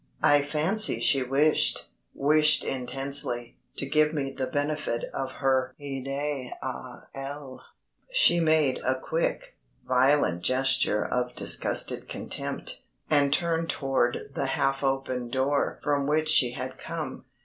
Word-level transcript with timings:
I 0.23 0.41
fancy 0.41 0.99
she 0.99 1.21
wished 1.21 1.87
wished 2.15 2.63
intensely 2.63 3.59
to 3.77 3.85
give 3.85 4.15
me 4.15 4.31
the 4.31 4.47
benefit 4.47 5.03
of 5.13 5.33
her 5.33 5.75
"idée 5.79 6.51
à 6.63 7.03
elle." 7.13 7.61
She 8.09 8.39
made 8.39 8.79
a 8.83 8.99
quick, 8.99 9.57
violent 9.87 10.41
gesture 10.41 11.05
of 11.05 11.35
disgusted 11.35 12.09
contempt, 12.09 12.81
and 13.11 13.31
turned 13.31 13.69
toward 13.69 14.31
the 14.33 14.47
half 14.47 14.83
open 14.83 15.29
door 15.29 15.79
from 15.83 16.07
which 16.07 16.29
she 16.29 16.53
had 16.53 16.79
come. 16.79 17.25